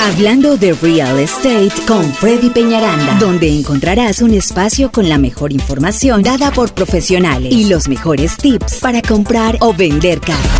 Hablando 0.00 0.56
de 0.56 0.72
real 0.74 1.18
estate 1.18 1.72
con 1.86 2.04
Freddy 2.14 2.50
Peñaranda, 2.50 3.18
donde 3.18 3.48
encontrarás 3.48 4.22
un 4.22 4.32
espacio 4.34 4.92
con 4.92 5.08
la 5.08 5.18
mejor 5.18 5.52
información 5.52 6.22
dada 6.22 6.50
por 6.52 6.72
profesionales 6.72 7.52
y 7.52 7.64
los 7.64 7.88
mejores 7.88 8.36
tips 8.36 8.76
para 8.80 9.02
comprar 9.02 9.56
o 9.60 9.72
vender 9.72 10.20
casa. 10.20 10.58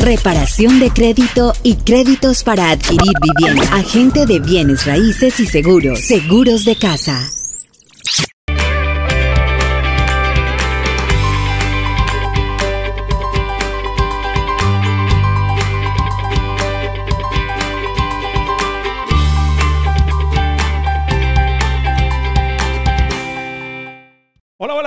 Reparación 0.00 0.80
de 0.80 0.90
crédito 0.90 1.52
y 1.62 1.76
créditos 1.76 2.42
para 2.42 2.70
adquirir 2.70 3.12
vivienda. 3.22 3.68
Agente 3.74 4.26
de 4.26 4.40
bienes 4.40 4.84
raíces 4.84 5.40
y 5.40 5.46
seguros. 5.46 6.00
Seguros 6.00 6.64
de 6.64 6.76
casa. 6.76 7.30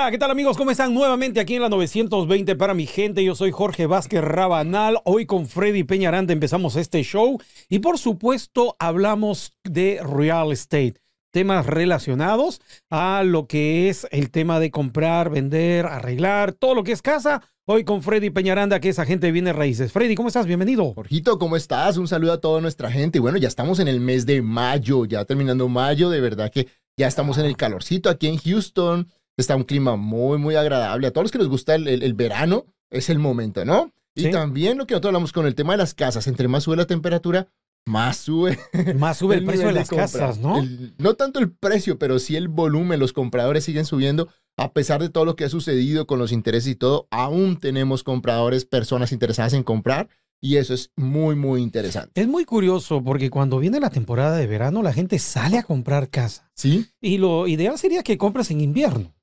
Hola, 0.04 0.12
¿qué 0.12 0.18
tal 0.18 0.32
amigos? 0.32 0.58
¿Cómo 0.58 0.70
están? 0.70 0.94
Nuevamente 0.94 1.40
aquí 1.40 1.56
en 1.56 1.62
la 1.62 1.70
920 1.70 2.58
para 2.58 2.74
mi 2.74 2.86
gente. 2.86 3.24
Yo 3.24 3.36
soy 3.36 3.52
Jorge 3.52 3.86
Vázquez 3.86 4.20
Rabanal. 4.22 5.00
Hoy 5.06 5.26
con 5.26 5.48
Freddy 5.48 5.86
Peñaranda 5.86 6.34
empezamos 6.34 6.76
este 6.76 7.02
show 7.04 7.40
y 7.70 7.80
por 7.80 7.98
supuesto 7.98 8.76
hablamos 8.80 9.54
de 9.64 10.02
real 10.04 10.52
estate. 10.52 10.96
Temas 11.32 11.68
relacionados 11.68 12.60
a 12.90 13.24
lo 13.24 13.48
que 13.48 13.88
es 13.88 14.06
el 14.12 14.30
tema 14.30 14.60
de 14.60 14.72
comprar, 14.72 15.30
vender, 15.30 15.86
arreglar, 15.86 16.52
todo 16.52 16.76
lo 16.76 16.84
que 16.84 16.92
es 16.92 17.02
casa. 17.02 17.42
Hoy 17.66 17.86
con 17.86 18.04
Freddy 18.04 18.30
Peñaranda, 18.30 18.82
que 18.82 18.90
es 18.90 19.00
agente 19.00 19.28
de 19.28 19.32
bienes 19.32 19.56
raíces. 19.56 19.94
Freddy, 19.94 20.16
¿cómo 20.16 20.28
estás? 20.28 20.46
Bienvenido. 20.46 20.94
Jorgito, 20.94 21.40
¿cómo 21.40 21.56
estás? 21.56 21.96
Un 21.96 22.10
saludo 22.10 22.34
a 22.34 22.42
toda 22.42 22.60
nuestra 22.60 22.92
gente. 22.92 23.22
Bueno, 23.22 23.38
ya 23.38 23.48
estamos 23.48 23.80
en 23.80 23.88
el 23.88 24.02
mes 24.02 24.26
de 24.26 24.42
mayo, 24.42 25.06
ya 25.06 25.24
terminando 25.24 25.70
mayo, 25.70 26.10
de 26.10 26.20
verdad 26.20 26.52
que 26.52 26.68
ya 26.98 27.08
estamos 27.08 27.38
en 27.38 27.46
el 27.46 27.56
calorcito 27.56 28.10
aquí 28.10 28.28
en 28.28 28.38
Houston. 28.38 29.08
Está 29.38 29.56
un 29.56 29.64
clima 29.64 29.96
muy, 29.96 30.38
muy 30.38 30.56
agradable. 30.56 31.08
A 31.08 31.12
todos 31.12 31.26
los 31.26 31.32
que 31.32 31.38
les 31.40 31.48
gusta 31.48 31.76
el, 31.76 31.88
el- 31.88 32.04
el 32.04 32.14
verano, 32.14 32.66
es 32.92 33.10
el 33.10 33.20
momento, 33.20 33.66
¿no? 33.66 33.92
Y 34.16 34.24
Sí. 34.26 34.32
también 34.32 34.78
lo 34.78 34.86
que 34.86 34.94
nosotros 34.94 35.10
hablamos 35.10 35.34
con 35.34 35.48
el 35.48 35.56
tema 35.56 35.74
de 35.74 35.78
las 35.78 35.94
casas. 35.96 36.28
Entre 36.28 36.48
más 36.48 36.64
sube 36.64 36.76
la 36.78 36.86
temperatura, 36.86 37.48
más 37.86 38.18
sube 38.18 38.60
Más 38.98 39.18
sube 39.18 39.36
el, 39.36 39.46
precio 39.46 39.68
de 39.68 39.74
las 39.74 39.90
casas, 39.90 40.38
¿no? 40.38 40.60
El- 40.60 40.94
no 41.00 41.16
tanto 41.16 41.40
el 41.40 41.52
precio, 41.52 41.98
pero 41.98 42.20
sí 42.20 42.36
el 42.36 42.48
volumen. 42.48 43.00
Los 43.00 43.12
compradores 43.14 43.64
siguen 43.64 43.86
subiendo. 43.86 44.30
A 44.56 44.72
pesar 44.72 45.02
de 45.02 45.10
todo 45.10 45.26
lo 45.26 45.36
que 45.36 45.46
ha 45.46 45.50
sucedido 45.50 46.06
con 46.06 46.20
los 46.20 46.32
intereses 46.32 46.70
y 46.72 46.76
todo, 46.76 47.08
aún 47.10 47.58
tenemos 47.58 48.04
compradores, 48.04 48.66
personas 48.66 49.12
interesadas 49.12 49.54
en 49.54 49.64
comprar. 49.64 50.10
Y 50.40 50.58
eso 50.58 50.74
es 50.76 50.92
muy, 50.96 51.36
muy 51.36 51.62
interesante. 51.64 52.20
Es 52.22 52.28
muy 52.28 52.44
curioso 52.46 53.02
porque 53.04 53.30
cuando 53.32 53.58
viene 53.60 53.80
la 53.80 53.90
temporada 53.90 54.36
de 54.38 54.46
verano, 54.46 54.84
la 54.84 54.92
gente 54.94 55.18
sale 55.18 55.58
a 55.58 55.64
comprar 55.64 56.10
casa. 56.10 56.52
¿Sí? 56.54 56.86
Y 57.02 57.18
lo 57.18 57.48
ideal 57.48 57.80
sería 57.80 58.04
que 58.04 58.18
compres 58.20 58.52
en 58.52 58.62
invierno. 58.62 59.16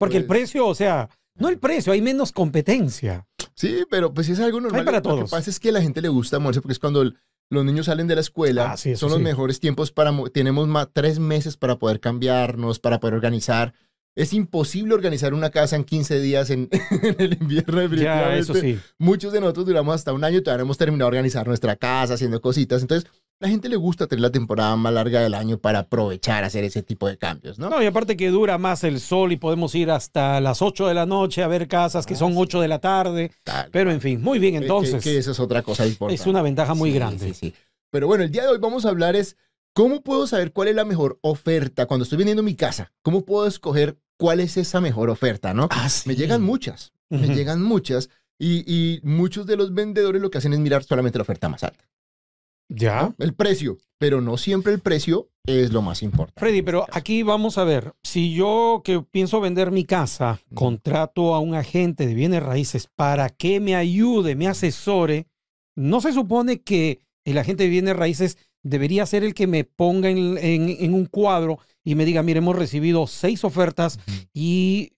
Porque 0.00 0.16
el 0.16 0.24
Pues- 0.24 0.38
precio, 0.40 0.66
o 0.66 0.74
sea, 0.74 1.08
no 1.38 1.48
el 1.50 1.58
precio, 1.58 1.92
hay 1.92 2.00
menos 2.02 2.32
competencia. 2.32 3.26
Sí, 3.54 3.84
pero 3.90 4.12
pues 4.14 4.28
es 4.30 4.40
algo 4.40 4.60
normal. 4.60 4.84
para 4.84 4.98
Lo 4.98 5.02
todos. 5.02 5.24
que 5.24 5.30
pasa 5.36 5.50
es 5.50 5.60
que 5.60 5.68
a 5.68 5.72
la 5.72 5.82
gente 5.82 6.00
le 6.00 6.08
gusta 6.08 6.38
moverse 6.38 6.62
porque 6.62 6.72
es 6.72 6.78
cuando 6.78 7.02
el- 7.02 7.16
los 7.50 7.64
niños 7.64 7.86
salen 7.86 8.06
de 8.06 8.14
la 8.14 8.20
escuela. 8.22 8.72
Ah, 8.72 8.76
sí, 8.76 8.96
son 8.96 9.10
los 9.10 9.18
sí. 9.18 9.24
mejores 9.24 9.60
tiempos 9.60 9.92
para... 9.92 10.10
mo- 10.12 10.30
Tenemos 10.30 10.66
más, 10.68 10.88
tres 10.92 11.18
meses 11.18 11.56
para 11.56 11.76
poder 11.78 12.00
cambiarnos, 12.00 12.78
para 12.78 12.98
poder 13.00 13.14
organizar. 13.14 13.74
Es 14.16 14.32
imposible 14.32 14.94
organizar 14.94 15.34
una 15.34 15.50
casa 15.50 15.76
en 15.76 15.84
15 15.84 16.20
días 16.20 16.50
en, 16.50 16.68
en 17.02 17.16
el 17.20 17.34
invierno. 17.40 17.86
Ya, 17.94 18.36
eso 18.36 18.54
sí. 18.54 18.78
Muchos 18.98 19.32
de 19.32 19.40
nosotros 19.40 19.66
duramos 19.66 19.94
hasta 19.94 20.12
un 20.12 20.24
año 20.24 20.38
y 20.38 20.42
todavía 20.42 20.58
no 20.58 20.66
hemos 20.68 20.78
terminado 20.78 21.10
de 21.10 21.16
organizar 21.18 21.46
nuestra 21.46 21.76
casa, 21.76 22.14
haciendo 22.14 22.40
cositas. 22.40 22.82
Entonces, 22.82 23.10
la 23.40 23.48
gente 23.48 23.68
le 23.70 23.76
gusta 23.76 24.06
tener 24.06 24.20
la 24.20 24.30
temporada 24.30 24.76
más 24.76 24.92
larga 24.92 25.20
del 25.22 25.34
año 25.34 25.58
para 25.58 25.80
aprovechar, 25.80 26.44
hacer 26.44 26.62
ese 26.64 26.82
tipo 26.82 27.08
de 27.08 27.16
cambios, 27.16 27.58
¿no? 27.58 27.70
No, 27.70 27.82
y 27.82 27.86
aparte 27.86 28.16
que 28.16 28.28
dura 28.28 28.58
más 28.58 28.84
el 28.84 29.00
sol 29.00 29.32
y 29.32 29.36
podemos 29.38 29.74
ir 29.74 29.90
hasta 29.90 30.40
las 30.40 30.60
8 30.60 30.86
de 30.88 30.94
la 30.94 31.06
noche 31.06 31.42
a 31.42 31.48
ver 31.48 31.66
casas 31.66 32.04
que 32.06 32.14
Ah, 32.14 32.18
son 32.18 32.32
sí. 32.32 32.38
8 32.38 32.60
de 32.60 32.68
la 32.68 32.78
tarde. 32.80 33.32
Tal 33.42 33.70
Pero 33.72 33.90
en 33.90 34.00
fin, 34.00 34.20
muy 34.22 34.38
bien, 34.38 34.52
Que- 34.54 34.58
que- 34.60 34.64
entonces. 34.66 35.02
Que, 35.02 35.16
eso 35.18 35.30
es 35.30 35.40
otra 35.40 35.62
cosa 35.62 35.86
importante. 35.86 36.20
es 36.20 36.26
una 36.26 36.42
ventaja 36.42 36.74
muy 36.74 36.90
Sí, 36.90 36.96
grande. 36.96 37.28
sí, 37.28 37.34
sí. 37.34 37.54
Pero 37.90 38.06
bueno, 38.06 38.24
el 38.24 38.30
día 38.30 38.42
de 38.42 38.48
hoy 38.50 38.58
vamos 38.58 38.84
a 38.84 38.90
hablar 38.90 39.16
es 39.16 39.36
cómo 39.72 40.02
puedo 40.02 40.26
saber 40.26 40.52
cuál 40.52 40.68
es 40.68 40.74
la 40.74 40.84
mejor 40.84 41.18
oferta 41.22 41.86
cuando 41.86 42.04
estoy 42.04 42.18
vendiendo 42.18 42.42
mi 42.42 42.54
casa. 42.56 42.92
¿Cómo 43.02 43.24
puedo 43.24 43.46
escoger 43.46 43.98
cuál 44.18 44.40
es 44.40 44.58
esa 44.58 44.80
mejor 44.82 45.08
oferta, 45.08 45.54
no? 45.54 45.66
Ah. 45.70 45.88
Me 46.04 46.14
llegan 46.14 46.42
muchas, 46.42 46.92
me 47.08 47.26
llegan 47.34 47.62
muchas 47.62 48.10
y, 48.38 48.64
y 48.70 49.00
muchos 49.02 49.46
de 49.46 49.56
los 49.56 49.72
vendedores 49.72 50.20
lo 50.20 50.30
que 50.30 50.38
hacen 50.38 50.52
es 50.52 50.58
mirar 50.58 50.84
solamente 50.84 51.18
la 51.18 51.22
oferta 51.22 51.48
más 51.48 51.64
alta, 51.64 51.88
Ya. 52.70 53.02
¿no? 53.02 53.14
el 53.18 53.34
precio, 53.34 53.76
pero 53.98 54.20
no 54.20 54.36
siempre 54.38 54.72
el 54.72 54.80
precio 54.80 55.28
es 55.46 55.72
lo 55.72 55.82
más 55.82 56.02
importante. 56.02 56.38
Freddy, 56.40 56.62
pero 56.62 56.86
aquí 56.92 57.22
vamos 57.22 57.58
a 57.58 57.64
ver, 57.64 57.94
si 58.02 58.32
yo 58.34 58.80
que 58.84 59.02
pienso 59.02 59.40
vender 59.40 59.70
mi 59.70 59.84
casa, 59.84 60.40
contrato 60.54 61.34
a 61.34 61.40
un 61.40 61.54
agente 61.54 62.06
de 62.06 62.14
bienes 62.14 62.42
raíces 62.42 62.88
para 62.94 63.28
que 63.28 63.58
me 63.60 63.74
ayude, 63.74 64.36
me 64.36 64.46
asesore, 64.48 65.26
¿no 65.76 66.00
se 66.00 66.12
supone 66.12 66.60
que 66.62 67.00
el 67.24 67.38
agente 67.38 67.64
de 67.64 67.68
bienes 67.70 67.96
raíces 67.96 68.38
debería 68.62 69.04
ser 69.06 69.24
el 69.24 69.34
que 69.34 69.46
me 69.46 69.64
ponga 69.64 70.08
en, 70.10 70.38
en- 70.38 70.68
en 70.78 70.94
un 70.94 71.06
cuadro 71.06 71.58
y 71.82 71.94
me 71.94 72.04
diga, 72.04 72.22
mire, 72.22 72.38
hemos 72.38 72.56
recibido 72.56 73.06
seis 73.06 73.42
ofertas 73.44 73.98
y 74.34 74.92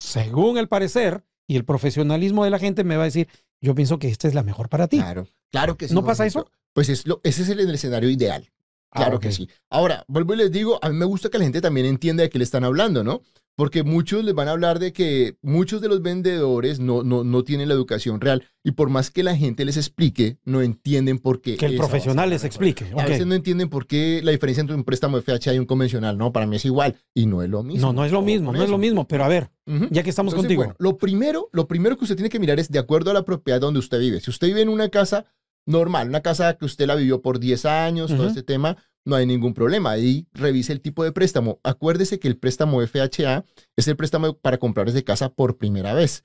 según 0.00 0.56
el 0.58 0.68
parecer 0.68 1.24
y 1.48 1.56
el 1.56 1.64
profesionalismo 1.64 2.44
de 2.44 2.50
la 2.50 2.58
gente 2.58 2.84
me 2.84 2.96
va 2.96 3.02
a 3.02 3.06
decir, 3.06 3.28
yo 3.60 3.74
pienso 3.74 3.98
que 3.98 4.08
esta 4.08 4.28
es 4.28 4.34
la 4.34 4.42
mejor 4.44 4.68
para 4.68 4.86
ti. 4.88 4.98
Claro, 4.98 5.26
claro 5.50 5.76
que 5.76 5.88
sí. 5.88 5.94
¿No 5.94 6.04
pasa 6.04 6.24
Jorgito. 6.30 6.52
Pues 6.72 6.88
es 6.88 7.06
lo, 7.06 7.20
ese 7.24 7.42
es 7.42 7.48
el, 7.48 7.60
el 7.60 7.70
escenario 7.74 8.08
ideal. 8.10 8.50
Ah, 8.92 9.02
Claro 9.02 9.20
que 9.20 9.30
sí. 9.32 9.48
Ahora, 9.70 10.04
vuelvo 10.08 10.34
y 10.34 10.38
les 10.38 10.50
digo, 10.50 10.78
a 10.82 10.88
mí 10.88 10.96
me 10.96 11.04
gusta 11.04 11.28
que 11.28 11.38
la 11.38 11.44
gente 11.44 11.60
también 11.60 11.86
entienda 11.86 12.22
de 12.22 12.30
qué 12.30 12.38
le 12.38 12.44
están 12.44 12.64
hablando, 12.64 13.04
¿no? 13.04 13.22
Porque 13.56 13.82
muchos 13.82 14.24
les 14.24 14.34
van 14.34 14.48
a 14.48 14.52
hablar 14.52 14.78
de 14.78 14.92
que 14.92 15.36
muchos 15.42 15.82
de 15.82 15.88
los 15.88 16.00
vendedores 16.00 16.80
no, 16.80 17.02
no, 17.02 17.24
no 17.24 17.44
tienen 17.44 17.68
la 17.68 17.74
educación 17.74 18.20
real 18.20 18.42
y 18.64 18.70
por 18.70 18.88
más 18.88 19.10
que 19.10 19.22
la 19.22 19.36
gente 19.36 19.64
les 19.66 19.76
explique, 19.76 20.38
no 20.44 20.62
entienden 20.62 21.18
por 21.18 21.42
qué. 21.42 21.56
Que 21.56 21.66
el 21.66 21.76
profesional 21.76 22.30
les 22.30 22.42
explique. 22.44 22.86
A 22.96 23.04
veces 23.04 23.26
no 23.26 23.34
entienden 23.34 23.68
por 23.68 23.86
qué 23.86 24.22
la 24.24 24.32
diferencia 24.32 24.62
entre 24.62 24.76
un 24.76 24.84
préstamo 24.84 25.20
FHA 25.20 25.54
y 25.54 25.58
un 25.58 25.66
convencional. 25.66 26.16
No, 26.16 26.32
para 26.32 26.46
mí 26.46 26.56
es 26.56 26.64
igual 26.64 26.96
y 27.12 27.26
no 27.26 27.42
es 27.42 27.50
lo 27.50 27.62
mismo. 27.62 27.88
No, 27.88 27.92
no 27.92 28.04
es 28.06 28.12
lo 28.12 28.22
mismo, 28.22 28.50
no 28.52 28.62
es 28.62 28.70
lo 28.70 28.78
mismo, 28.78 29.06
pero 29.06 29.24
a 29.24 29.28
ver, 29.28 29.50
ya 29.90 30.02
que 30.02 30.10
estamos 30.10 30.32
Entonces, 30.32 30.48
contigo. 30.48 30.62
bueno, 30.62 30.76
lo 30.78 30.96
primero, 30.96 31.50
lo 31.52 31.68
primero 31.68 31.98
que 31.98 32.04
usted 32.04 32.16
tiene 32.16 32.30
que 32.30 32.40
mirar 32.40 32.58
es 32.58 32.70
de 32.70 32.78
acuerdo 32.78 33.10
a 33.10 33.14
la 33.14 33.24
propiedad 33.24 33.60
donde 33.60 33.80
usted 33.80 34.00
vive. 34.00 34.20
Si 34.20 34.30
usted 34.30 34.46
vive 34.46 34.62
en 34.62 34.70
una 34.70 34.88
casa 34.88 35.26
normal, 35.66 36.08
una 36.08 36.20
casa 36.20 36.54
que 36.54 36.64
usted 36.64 36.86
la 36.86 36.94
vivió 36.94 37.22
por 37.22 37.38
10 37.38 37.64
años, 37.64 38.10
todo 38.10 38.26
este 38.28 38.42
tema, 38.42 38.76
no 39.04 39.16
hay 39.16 39.26
ningún 39.26 39.54
problema. 39.54 39.90
Ahí 39.92 40.26
revise 40.32 40.72
el 40.72 40.80
tipo 40.80 41.04
de 41.04 41.12
préstamo. 41.12 41.58
Acuérdese 41.62 42.18
que 42.18 42.28
el 42.28 42.36
préstamo 42.36 42.80
FHA 42.82 43.44
es 43.76 43.88
el 43.88 43.96
préstamo 43.96 44.34
para 44.38 44.58
comprar 44.58 44.90
de 44.92 45.04
casa 45.04 45.28
por 45.30 45.56
primera 45.58 45.94
vez. 45.94 46.24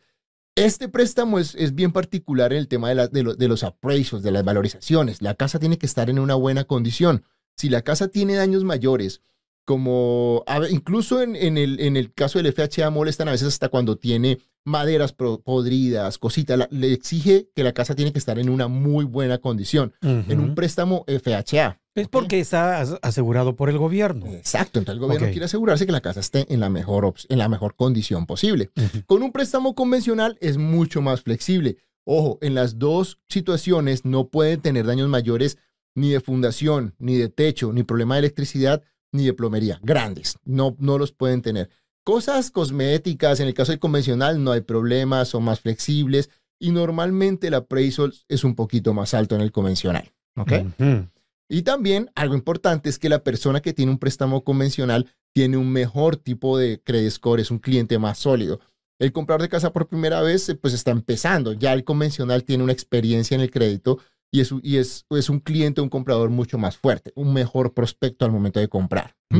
Este 0.55 0.87
préstamo 0.87 1.37
es, 1.39 1.53
es 1.55 1.75
bien 1.75 1.91
particular 1.91 2.53
en 2.53 2.59
el 2.59 2.67
tema 2.67 2.89
de, 2.89 2.95
la- 2.95 3.07
de 3.07 3.23
lo- 3.23 3.35
de 3.35 3.47
los 3.47 3.63
appraisals, 3.63 4.23
de 4.23 4.31
las 4.31 4.43
valorizaciones. 4.45 5.21
La 5.21 5.35
casa 5.35 5.59
tiene 5.59 5.77
que 5.77 5.85
estar 5.85 6.09
en 6.09 6.19
una 6.19 6.35
buena 6.35 6.63
condición. 6.63 7.23
Si 7.57 7.69
la 7.69 7.81
casa 7.81 8.07
tiene 8.07 8.35
daños 8.35 8.63
mayores, 8.63 9.21
como 9.65 10.43
a 10.47 10.59
ver, 10.59 10.71
incluso 10.71 11.21
en, 11.21 11.35
en 11.35 11.57
el, 11.57 11.79
en 11.79 11.97
el 11.97 12.13
caso 12.13 12.39
del 12.41 12.53
FHA 12.53 12.89
molestan 12.91 13.27
a 13.27 13.31
veces 13.31 13.47
hasta 13.49 13.69
cuando 13.69 13.97
tiene 13.97 14.37
maderas 14.63 15.11
podridas, 15.13 16.17
cositas, 16.17 16.57
la- 16.57 16.67
le 16.71 16.91
exige 16.93 17.49
que 17.55 17.63
la 17.63 17.73
casa 17.73 17.95
tiene 17.95 18.11
que 18.11 18.19
estar 18.19 18.39
en 18.39 18.49
una 18.49 18.67
muy 18.67 19.05
buena 19.05 19.37
condición, 19.37 19.93
en 20.01 20.39
un 20.39 20.55
préstamo 20.55 21.03
FHA. 21.07 21.79
Es 21.93 22.07
porque 22.09 22.39
está 22.39 22.81
as- 22.81 22.97
asegurado 23.01 23.55
por 23.55 23.69
el 23.69 23.77
gobierno. 23.77 24.25
Exacto, 24.27 24.79
entonces 24.79 24.95
el 24.95 24.99
gobierno 24.99 25.27
quiere 25.31 25.45
asegurarse 25.45 25.85
que 25.85 25.91
la 25.93 26.01
casa 26.01 26.19
esté 26.19 26.51
en 26.53 26.59
la 26.59 26.69
mejor, 26.69 27.13
en 27.29 27.37
la 27.37 27.47
mejor 27.47 27.75
condición 27.75 28.25
posible. 28.25 28.71
Con 29.05 29.23
un 29.23 29.31
préstamo 29.31 29.75
convencional 29.75 30.37
es 30.41 30.57
mucho 30.57 31.01
más 31.01 31.21
flexible. 31.21 31.77
Ojo, 32.03 32.37
en 32.41 32.53
las 32.53 32.77
dos 32.79 33.19
situaciones 33.29 34.03
no 34.03 34.27
pueden 34.27 34.61
tener 34.61 34.85
daños 34.85 35.07
mayores 35.09 35.57
ni 35.95 36.09
de 36.09 36.19
fundación, 36.19 36.95
ni 36.99 37.15
de 37.15 37.29
techo, 37.29 37.71
ni 37.71 37.83
problema 37.83 38.15
de 38.15 38.19
electricidad, 38.19 38.83
ni 39.15 39.25
de 39.25 39.33
plomería. 39.33 39.79
Grandes, 39.81 40.37
no, 40.45 40.75
no 40.79 40.97
los 40.97 41.11
pueden 41.11 41.41
tener. 41.41 41.69
Cosas 42.03 42.51
cosméticas, 42.51 43.39
en 43.39 43.47
el 43.47 43.53
caso 43.53 43.71
del 43.71 43.79
convencional 43.79 44.43
no 44.43 44.51
hay 44.51 44.61
problema, 44.61 45.25
son 45.25 45.43
más 45.43 45.59
flexibles 45.59 46.29
y 46.59 46.71
normalmente 46.71 47.47
el 47.47 47.55
appraisal 47.55 48.13
es 48.27 48.43
un 48.43 48.55
poquito 48.55 48.93
más 48.93 49.13
alto 49.13 49.35
en 49.35 49.41
el 49.41 49.51
convencional. 49.51 50.11
¿ok? 50.37 50.51
Ujú. 50.79 51.07
Y 51.49 51.61
también 51.61 52.11
algo 52.15 52.35
importante 52.35 52.89
es 52.89 52.99
que 52.99 53.09
la 53.09 53.23
persona 53.23 53.61
que 53.61 53.73
tiene 53.73 53.91
un 53.91 53.99
préstamo 53.99 54.43
convencional 54.43 55.07
tiene 55.33 55.57
un 55.57 55.71
mejor 55.71 56.15
tipo 56.15 56.57
de 56.57 56.81
credit 56.81 57.11
score, 57.11 57.39
es 57.39 57.51
un 57.51 57.59
cliente 57.59 57.99
más 57.99 58.17
sólido. 58.19 58.59
El 58.99 59.11
comprador 59.11 59.41
de 59.41 59.49
casa 59.49 59.73
por 59.73 59.87
primera 59.87 60.21
vez, 60.21 60.55
pues 60.61 60.73
está 60.73 60.91
empezando. 60.91 61.53
Ya 61.53 61.73
el 61.73 61.83
convencional 61.83 62.43
tiene 62.43 62.63
una 62.63 62.73
experiencia 62.73 63.35
en 63.35 63.41
el 63.41 63.51
crédito 63.51 63.99
y 64.35 64.41
es, 64.41 64.51
un- 64.51 64.61
y 64.63 64.77
es, 64.77 65.05
es 65.09 65.29
un 65.29 65.39
cliente, 65.39 65.81
un 65.81 65.89
comprador 65.89 66.29
mucho 66.29 66.57
más 66.57 66.77
fuerte, 66.77 67.11
un 67.15 67.33
mejor 67.33 67.73
prospecto 67.73 68.25
al 68.25 68.31
momento 68.31 68.59
de 68.59 68.67
comprar. 68.67 69.15
¿Mm? 69.29 69.37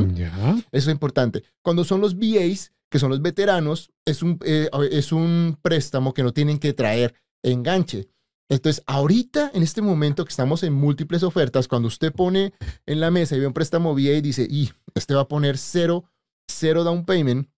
Eso 0.72 0.90
es 0.90 0.94
importante. 0.94 1.42
Cuando 1.62 1.84
son 1.84 2.00
los 2.00 2.16
VAs, 2.16 2.72
que 2.90 2.98
son 2.98 3.10
los 3.10 3.20
veteranos, 3.20 3.90
es 4.06 4.22
un, 4.22 4.38
eh, 4.44 4.68
es 4.90 5.12
un 5.12 5.58
préstamo 5.60 6.14
que 6.14 6.22
no 6.22 6.32
tienen 6.32 6.58
que 6.58 6.72
traer 6.72 7.14
enganche. 7.44 8.08
Entonces, 8.48 8.82
ahorita, 8.86 9.50
en 9.54 9.62
este 9.64 9.82
momento 9.82 10.24
que 10.24 10.30
estamos 10.30 10.62
en 10.62 10.72
múltiples 10.72 11.22
ofertas, 11.24 11.66
cuando 11.66 11.88
usted 11.88 12.12
pone 12.12 12.52
en 12.86 13.00
la 13.00 13.10
mesa 13.10 13.34
y 13.36 13.40
ve 13.40 13.46
un 13.48 13.52
préstamo 13.52 13.92
VA 13.92 14.00
y 14.16 14.20
dice, 14.20 14.46
y 14.48 14.70
este 14.94 15.14
va 15.14 15.22
a 15.22 15.28
poner 15.28 15.58
cero, 15.58 16.04
cero 16.48 16.84
down 16.84 17.04
payment, 17.04 17.48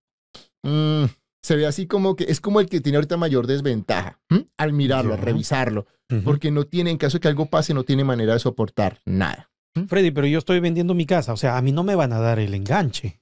mm, 0.64 1.05
se 1.43 1.56
ve 1.56 1.67
así 1.67 1.87
como 1.87 2.17
que 2.17 2.25
es 2.25 2.40
como 2.40 2.61
el 2.61 2.69
que 2.69 2.81
tiene 2.81 2.96
ahorita 2.96 3.17
mayor 3.17 3.46
desventaja 3.46 4.20
¿m? 4.29 4.46
al 4.56 4.73
mirarlo, 4.73 5.14
al 5.14 5.20
revisarlo, 5.20 5.87
porque 6.25 6.50
no 6.50 6.64
tiene, 6.64 6.90
en 6.90 6.99
caso 6.99 7.19
de 7.19 7.20
que 7.20 7.29
algo 7.29 7.46
pase, 7.46 7.75
no 7.75 7.85
tiene 7.85 8.05
manera 8.05 8.32
de 8.32 8.38
soportar 8.38 9.00
nada. 9.05 9.50
Freddy, 9.87 10.11
pero 10.11 10.26
yo 10.26 10.38
estoy 10.38 10.61
vendiendo 10.61 10.94
mi 10.94 11.06
casa. 11.06 11.32
O 11.32 11.37
sea, 11.37 11.56
a 11.56 11.62
mí 11.62 11.70
no 11.70 11.85
me 11.85 11.94
van 11.94 12.12
a 12.12 12.19
dar 12.19 12.38
el 12.38 12.55
enganche. 12.55 13.20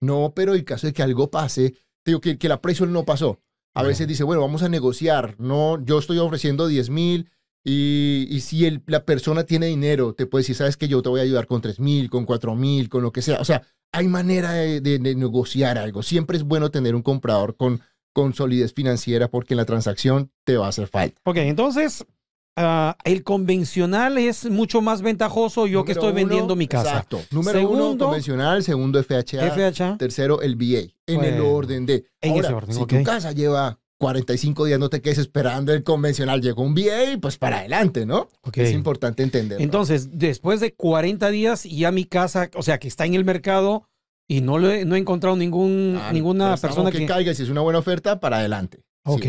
No, 0.00 0.32
pero 0.34 0.54
en 0.54 0.62
caso 0.62 0.86
de 0.86 0.92
que 0.92 1.02
algo 1.02 1.30
pase, 1.30 1.70
te 2.04 2.12
digo 2.12 2.20
que, 2.20 2.38
que 2.38 2.48
la 2.48 2.54
appraisal 2.56 2.92
no 2.92 3.04
pasó. 3.04 3.40
A 3.74 3.82
veces 3.82 4.08
dice, 4.08 4.24
bueno, 4.24 4.42
vamos 4.42 4.62
a 4.62 4.68
negociar. 4.68 5.36
No, 5.38 5.84
yo 5.84 5.98
estoy 5.98 6.18
ofreciendo 6.18 6.66
10 6.66 6.90
mil 6.90 7.30
y, 7.64 8.26
y 8.30 8.40
si 8.40 8.64
el- 8.66 8.82
la 8.86 9.04
persona 9.04 9.44
tiene 9.44 9.66
dinero, 9.66 10.14
te 10.14 10.26
puede 10.26 10.42
decir, 10.42 10.56
sabes 10.56 10.76
que 10.76 10.88
yo 10.88 11.02
te 11.02 11.08
voy 11.08 11.20
a 11.20 11.24
ayudar 11.24 11.46
con 11.46 11.60
3 11.60 11.80
mil, 11.80 12.08
con 12.10 12.24
4 12.24 12.54
mil, 12.54 12.88
con 12.88 13.02
lo 13.02 13.12
que 13.12 13.22
sea. 13.22 13.40
O 13.40 13.44
sea, 13.44 13.62
hay 13.92 14.08
manera 14.08 14.52
de, 14.52 14.80
de- 14.80 14.98
de 14.98 15.14
negociar 15.14 15.78
algo. 15.78 16.02
Siempre 16.02 16.36
es 16.36 16.44
bueno 16.44 16.70
tener 16.70 16.94
un 16.94 17.02
comprador 17.02 17.56
con, 17.56 17.80
con 18.12 18.32
solidez 18.34 18.72
financiera 18.74 19.28
porque 19.28 19.54
en 19.54 19.58
la 19.58 19.64
transacción 19.64 20.30
te 20.44 20.56
va 20.56 20.66
a 20.66 20.68
hacer 20.70 20.88
falta. 20.88 21.20
Ok, 21.24 21.36
entonces, 21.38 22.04
ah, 22.56 22.96
el 23.04 23.22
convencional 23.24 24.18
es 24.18 24.48
mucho 24.50 24.80
más 24.80 25.02
ventajoso 25.02 25.66
yo 25.66 25.84
que 25.84 25.92
estoy 25.92 26.12
vendiendo 26.12 26.46
uno, 26.46 26.56
mi 26.56 26.68
casa. 26.68 26.90
Exacto. 26.90 27.20
Número 27.30 27.60
uno, 27.60 27.68
Segundo, 27.78 28.04
convencional. 28.06 28.62
Segundo, 28.62 29.02
FHA. 29.02 29.50
FHA. 29.72 29.96
Tercero, 29.98 30.40
el 30.42 30.56
VA, 30.56 30.90
en 31.06 31.24
el 31.24 31.40
orden 31.40 31.86
de. 31.86 32.06
en 32.20 32.32
Ahora, 32.32 32.48
ese 32.48 32.54
orden, 32.54 32.74
si 32.76 32.86
tu 32.86 33.02
casa 33.04 33.32
lleva 33.32 33.78
45 33.98 34.64
días, 34.66 34.78
no 34.78 34.88
te 34.90 35.00
quedes 35.02 35.18
esperando 35.18 35.72
el 35.72 35.82
convencional. 35.82 36.40
Llegó 36.40 36.62
un 36.62 36.74
VA, 36.74 37.18
pues 37.20 37.36
para 37.36 37.58
adelante, 37.58 38.06
¿no? 38.06 38.28
Es 38.62 38.72
importante 38.72 39.22
entender. 39.22 39.60
Entonces, 39.60 40.08
después 40.18 40.60
de 40.60 40.72
40 40.74 41.28
días, 41.30 41.64
ya 41.64 41.90
mi 41.92 42.04
casa, 42.04 42.50
o 42.54 42.62
sea, 42.62 42.78
que 42.78 42.88
está 42.88 43.06
en 43.06 43.14
el 43.14 43.24
mercado 43.24 43.88
y 44.28 44.40
no, 44.40 44.58
lo 44.58 44.70
he, 44.70 44.84
no 44.84 44.94
he 44.94 44.98
encontrado 44.98 45.36
ningún, 45.36 45.98
ninguna 46.12 46.56
persona 46.56 46.90
que, 46.92 46.98
que... 46.98 47.06
caiga, 47.06 47.34
si 47.34 47.42
es 47.42 47.48
una 47.50 47.60
buena 47.62 47.78
oferta, 47.80 48.20
para 48.20 48.38
adelante. 48.38 48.78
Sí. 49.06 49.12
Ok. 49.12 49.26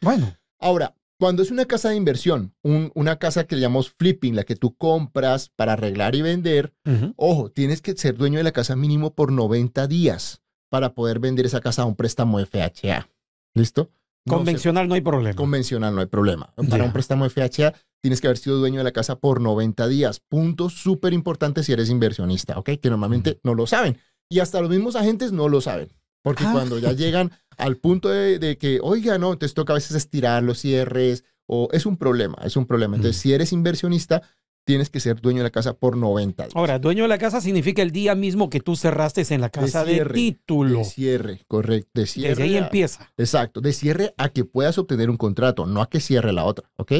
Bueno, 0.00 0.34
Ahora, 0.62 0.94
cuando 1.18 1.42
es 1.42 1.50
una 1.50 1.64
casa 1.64 1.88
de 1.90 1.96
inversión, 1.96 2.54
un- 2.62 2.92
una 2.94 3.18
casa 3.18 3.44
que 3.44 3.54
le 3.56 3.62
llamamos 3.62 3.90
flipping, 3.90 4.36
la 4.36 4.44
que 4.44 4.56
tú 4.56 4.76
compras 4.76 5.50
para 5.56 5.72
arreglar 5.72 6.14
y 6.14 6.22
vender, 6.22 6.72
ojo, 7.16 7.50
tienes 7.50 7.80
que 7.82 7.96
ser 7.96 8.16
dueño 8.16 8.38
de 8.38 8.44
la 8.44 8.52
casa 8.52 8.76
mínimo 8.76 9.14
por 9.14 9.32
90 9.32 9.86
días 9.86 10.42
para 10.70 10.94
poder 10.94 11.18
vender 11.18 11.46
esa 11.46 11.60
casa 11.60 11.82
a 11.82 11.84
un 11.86 11.96
préstamo 11.96 12.38
FHA. 12.38 13.08
¿Listo? 13.54 13.90
No 14.26 14.32
se- 14.34 14.36
convencional 14.36 14.88
no 14.88 14.94
hay 14.94 15.00
problema. 15.00 15.34
convencional, 15.36 15.94
no 15.94 16.00
hay 16.00 16.06
problema. 16.06 16.52
Para 16.68 16.84
un 16.84 16.92
préstamo 16.92 17.24
FHA 17.28 17.72
tienes 18.02 18.20
que 18.20 18.26
haber 18.26 18.36
sido 18.38 18.58
dueño 18.58 18.78
de 18.78 18.84
la 18.84 18.92
casa 18.92 19.16
por 19.16 19.40
90 19.40 19.88
días. 19.88 20.20
Punto 20.20 20.68
súper 20.70 21.12
importante 21.12 21.62
si 21.62 21.72
eres 21.72 21.88
inversionista, 21.90 22.58
¿ok? 22.58 22.70
Que 22.80 22.90
normalmente 22.90 23.40
no 23.42 23.54
lo 23.54 23.66
saben. 23.66 23.98
Y 24.30 24.38
hasta 24.40 24.60
los 24.60 24.70
mismos 24.70 24.94
agentes 24.94 25.32
no 25.32 25.48
lo 25.48 25.60
saben. 25.60 25.88
Porque 26.22 26.44
Ah. 26.44 26.50
cuando 26.52 26.78
ya 26.78 26.92
llegan 26.92 27.32
al 27.56 27.76
punto 27.78 28.08
de, 28.10 28.38
de 28.38 28.58
que, 28.58 28.78
oiga, 28.82 29.16
no, 29.18 29.32
entonces 29.32 29.54
toca 29.54 29.72
a 29.72 29.76
veces 29.76 29.96
estirar 29.96 30.42
los 30.42 30.58
cierres 30.58 31.24
o 31.46 31.68
es 31.72 31.84
un 31.86 31.96
problema, 31.96 32.36
es 32.44 32.56
un 32.56 32.66
problema. 32.66 32.96
Entonces, 32.96 33.18
Mm. 33.18 33.22
si 33.22 33.32
eres 33.32 33.52
inversionista, 33.52 34.22
tienes 34.64 34.90
que 34.90 35.00
ser 35.00 35.20
dueño 35.20 35.38
de 35.38 35.44
la 35.44 35.50
casa 35.50 35.74
por 35.74 35.96
90 35.96 36.44
días. 36.44 36.56
Ahora, 36.56 36.78
dueño 36.78 37.02
de 37.04 37.08
la 37.08 37.18
casa 37.18 37.40
significa 37.40 37.82
el 37.82 37.90
día 37.90 38.14
mismo 38.14 38.50
que 38.50 38.60
tú 38.60 38.76
cerraste 38.76 39.24
en 39.34 39.40
la 39.40 39.48
casa 39.50 39.84
de, 39.84 39.94
cierre, 39.94 40.14
título. 40.14 40.78
De 40.78 40.84
cierre, 40.84 41.40
correcto. 41.48 41.90
De 41.94 42.06
cierre. 42.06 42.28
Desde 42.30 42.42
ahí 42.44 42.56
a- 42.56 42.58
empieza. 42.66 43.10
Exacto, 43.16 43.60
de 43.60 43.72
cierre 43.72 44.14
a 44.16 44.28
que 44.28 44.44
puedas 44.44 44.78
obtener 44.78 45.10
un 45.10 45.16
contrato, 45.16 45.66
no 45.66 45.82
a 45.82 45.88
que 45.88 46.00
cierre 46.00 46.32
la 46.32 46.44
otra, 46.44 46.70
¿ok? 46.76 46.92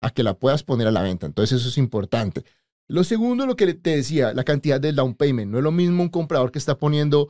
A 0.00 0.10
que 0.10 0.22
la 0.22 0.34
puedas 0.34 0.62
poner 0.62 0.86
a 0.86 0.90
la 0.92 1.02
venta. 1.02 1.26
Entonces 1.26 1.60
eso 1.60 1.68
es 1.68 1.76
importante. 1.78 2.44
Lo 2.88 3.04
segundo, 3.04 3.44
lo 3.46 3.56
que 3.56 3.74
te 3.74 3.96
decía, 3.96 4.32
la 4.32 4.44
cantidad 4.44 4.80
del 4.80 4.96
down 4.96 5.14
payment. 5.14 5.50
No 5.50 5.58
es 5.58 5.64
lo 5.64 5.72
mismo 5.72 6.02
un 6.02 6.08
comprador 6.08 6.50
que 6.50 6.58
está 6.58 6.78
poniendo 6.78 7.28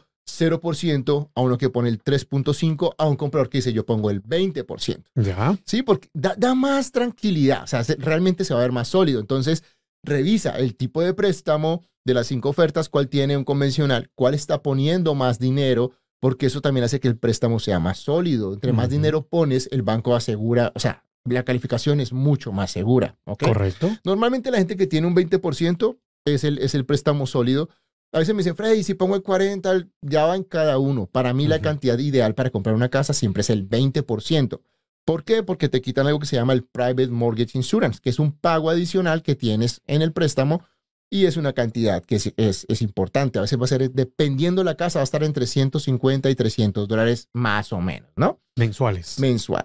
0% 0.52 1.30
a 1.34 1.40
uno 1.40 1.58
que 1.58 1.70
pone 1.70 1.88
el 1.88 2.02
3.5 2.02 2.94
a 2.96 3.06
un 3.08 3.16
comprador 3.16 3.48
que 3.48 3.58
dice 3.58 3.72
yo 3.72 3.84
pongo 3.84 4.10
el 4.10 4.22
20%. 4.22 5.02
Ya. 5.16 5.56
Sí, 5.64 5.82
porque 5.82 6.08
da, 6.12 6.34
da 6.36 6.54
más 6.54 6.92
tranquilidad, 6.92 7.64
o 7.64 7.66
sea, 7.66 7.82
se- 7.84 7.96
realmente 7.96 8.44
se 8.44 8.54
va 8.54 8.60
a 8.60 8.62
ver 8.62 8.72
más 8.72 8.88
sólido. 8.88 9.20
Entonces, 9.20 9.64
revisa 10.08 10.58
el 10.58 10.74
tipo 10.74 11.00
de 11.02 11.14
préstamo 11.14 11.84
de 12.04 12.14
las 12.14 12.26
cinco 12.26 12.48
ofertas, 12.48 12.88
cuál 12.88 13.08
tiene 13.08 13.36
un 13.36 13.44
convencional, 13.44 14.10
cuál 14.14 14.34
está 14.34 14.62
poniendo 14.62 15.14
más 15.14 15.38
dinero, 15.38 15.92
porque 16.20 16.46
eso 16.46 16.60
también 16.60 16.84
hace 16.84 17.00
que 17.00 17.08
el 17.08 17.16
préstamo 17.16 17.60
sea 17.60 17.78
más 17.78 17.98
sólido. 17.98 18.52
Entre 18.54 18.72
más 18.72 18.88
dinero 18.88 19.26
pones, 19.26 19.68
el 19.70 19.82
banco 19.82 20.14
asegura, 20.14 20.72
o 20.74 20.80
sea, 20.80 21.04
la 21.24 21.44
calificación 21.44 22.00
es 22.00 22.12
mucho 22.12 22.52
más 22.52 22.70
segura. 22.70 23.16
¿ok? 23.24 23.44
Correcto. 23.44 23.90
Normalmente 24.04 24.50
la 24.50 24.58
gente 24.58 24.76
que 24.76 24.86
tiene 24.86 25.06
un 25.06 25.14
20% 25.14 25.98
es 26.24 26.44
el, 26.44 26.58
es 26.58 26.74
el 26.74 26.84
préstamo 26.84 27.26
sólido. 27.26 27.68
A 28.12 28.20
veces 28.20 28.34
me 28.34 28.40
dicen, 28.40 28.56
Freddy, 28.56 28.82
si 28.82 28.94
pongo 28.94 29.14
el 29.14 29.22
40, 29.22 29.86
ya 30.00 30.24
va 30.24 30.34
en 30.34 30.44
cada 30.44 30.78
uno. 30.78 31.06
Para 31.06 31.34
mí 31.34 31.46
la 31.46 31.60
cantidad 31.60 31.98
ideal 31.98 32.34
para 32.34 32.50
comprar 32.50 32.74
una 32.74 32.88
casa 32.88 33.12
siempre 33.12 33.42
es 33.42 33.50
el 33.50 33.68
20%. 33.68 34.60
¿Por 35.08 35.24
qué? 35.24 35.42
Porque 35.42 35.70
te 35.70 35.80
quitan 35.80 36.06
algo 36.06 36.18
que 36.18 36.26
se 36.26 36.36
llama 36.36 36.52
el 36.52 36.64
Private 36.64 37.08
Mortgage 37.08 37.56
Insurance, 37.56 37.98
que 38.02 38.10
es 38.10 38.18
un 38.18 38.30
pago 38.30 38.68
adicional 38.68 39.22
que 39.22 39.34
tienes 39.34 39.80
en 39.86 40.02
el 40.02 40.12
préstamo 40.12 40.62
y 41.08 41.24
es 41.24 41.38
una 41.38 41.54
cantidad 41.54 42.04
que 42.04 42.16
es, 42.16 42.34
es, 42.36 42.66
es 42.68 42.82
importante. 42.82 43.38
A 43.38 43.42
veces 43.42 43.58
va 43.58 43.64
a 43.64 43.68
ser, 43.68 43.90
dependiendo 43.90 44.62
la 44.64 44.74
casa, 44.74 44.98
va 44.98 45.02
a 45.02 45.04
estar 45.04 45.24
entre 45.24 45.46
150 45.46 46.28
y 46.28 46.34
300 46.34 46.86
dólares 46.86 47.30
más 47.32 47.72
o 47.72 47.80
menos, 47.80 48.10
¿no? 48.16 48.38
Mensuales. 48.54 49.18
Mensual. 49.18 49.64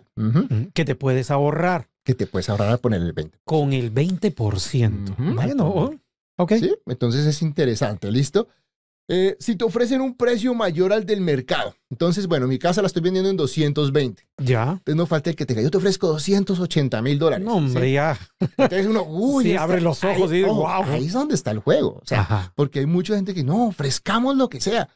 Que 0.73 0.85
te 0.85 0.95
puedes 0.95 1.29
ahorrar 1.29 1.89
Que 2.05 2.15
te 2.15 2.25
puedes 2.25 2.47
ahorrar 2.49 2.71
a 2.71 2.77
poner 2.77 3.01
el 3.01 3.13
20%. 3.13 3.31
con 3.43 3.73
el 3.73 3.93
20%. 3.93 5.11
Ujú. 5.11 5.35
Bueno, 5.35 5.91
ok. 6.37 6.53
¿Sí? 6.53 6.73
Entonces 6.85 7.25
es 7.25 7.41
interesante, 7.41 8.09
¿listo? 8.13 8.47
Eh, 9.09 9.35
si 9.39 9.57
te 9.57 9.65
ofrecen 9.65 9.99
un 9.99 10.15
precio 10.15 10.53
mayor 10.53 10.93
al 10.93 11.05
del 11.05 11.19
mercado, 11.19 11.75
entonces, 11.89 12.25
bueno, 12.25 12.47
mi 12.47 12.57
casa 12.57 12.81
la 12.81 12.87
estoy 12.87 13.01
vendiendo 13.01 13.29
en 13.29 13.35
220. 13.35 14.25
Ya. 14.37 14.63
Entonces 14.71 14.95
no 14.95 15.05
falta 15.05 15.29
el 15.29 15.35
que 15.35 15.45
te 15.45 15.53
diga, 15.53 15.61
yo 15.63 15.69
te 15.71 15.77
ofrezco 15.77 16.07
280 16.07 17.01
mil 17.01 17.19
dólares. 17.19 17.45
No, 17.45 17.55
hombre, 17.57 17.87
¿sí? 17.87 17.93
ya. 17.93 18.17
Entonces 18.39 18.87
uno, 18.87 19.03
uy, 19.07 19.43
Sí, 19.43 19.51
está- 19.51 19.63
abre 19.63 19.81
los 19.81 20.01
ojos 20.03 20.31
ahí, 20.31 20.39
y 20.39 20.43
ojo, 20.43 20.61
wow. 20.61 20.83
Ahí 20.85 21.05
es 21.07 21.13
donde 21.13 21.35
está 21.35 21.51
el 21.51 21.59
juego. 21.59 21.99
O 22.01 22.05
sea, 22.05 22.21
Ajá. 22.21 22.53
porque 22.55 22.79
hay 22.79 22.85
mucha 22.85 23.15
gente 23.15 23.33
que 23.33 23.43
no, 23.43 23.67
ofrezcamos 23.67 24.37
lo 24.37 24.47
que 24.49 24.61
sea. 24.61 24.87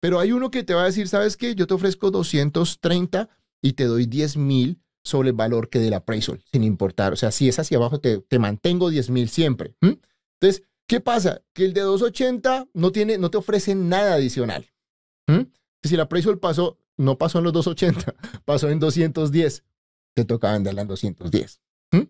Pero 0.00 0.20
hay 0.20 0.30
uno 0.30 0.50
que 0.50 0.62
te 0.62 0.74
va 0.74 0.82
a 0.82 0.86
decir, 0.86 1.08
¿sabes 1.08 1.36
qué? 1.36 1.54
Yo 1.56 1.66
te 1.66 1.74
ofrezco 1.74 2.10
230 2.10 3.28
y 3.62 3.72
te 3.72 3.84
doy 3.84 4.06
10 4.06 4.36
mil 4.36 4.80
sobre 5.02 5.30
el 5.30 5.34
valor 5.34 5.68
que 5.70 5.78
del 5.78 5.94
appraisal, 5.94 6.40
sin 6.52 6.62
importar. 6.64 7.12
O 7.12 7.16
sea, 7.16 7.30
si 7.32 7.48
es 7.48 7.58
hacia 7.58 7.78
abajo, 7.78 7.98
te, 8.00 8.18
te 8.18 8.38
mantengo 8.38 8.90
10 8.90 9.10
mil 9.10 9.28
siempre. 9.28 9.74
Entonces, 9.80 10.62
¿qué 10.86 11.00
pasa? 11.00 11.42
Que 11.52 11.64
el 11.64 11.72
de 11.74 11.80
280 11.82 12.68
no, 12.74 12.92
tiene, 12.92 13.18
no 13.18 13.30
te 13.30 13.38
ofrece 13.38 13.74
nada 13.74 14.14
adicional. 14.14 14.66
¿m? 15.28 15.46
Si 15.82 15.94
el 15.94 16.00
appraisal 16.00 16.38
pasó, 16.38 16.78
no 16.96 17.18
pasó 17.18 17.38
en 17.38 17.44
los 17.44 17.52
280, 17.52 18.14
pasó 18.44 18.68
en 18.70 18.78
210, 18.80 19.64
te 20.14 20.24
toca 20.24 20.52
venderla 20.52 20.82
en 20.82 20.88
210. 20.88 21.60
¿m? 21.92 22.08